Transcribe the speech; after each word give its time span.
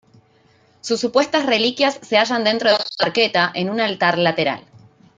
Sus 0.81 0.99
supuestas 0.99 1.45
reliquias 1.45 1.99
se 2.01 2.17
hallan 2.17 2.43
dentro 2.43 2.69
de 2.69 2.73
una 2.75 3.05
arqueta, 3.07 3.51
en 3.53 3.69
un 3.69 3.79
altar 3.79 4.17
lateral. 4.17 4.65